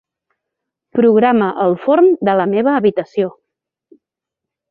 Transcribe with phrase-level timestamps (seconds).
[0.99, 3.29] Programa el forn de la meva habitació.